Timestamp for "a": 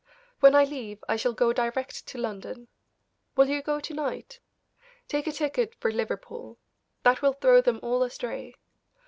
5.27-5.31